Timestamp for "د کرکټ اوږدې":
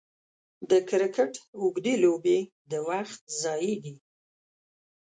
0.69-1.93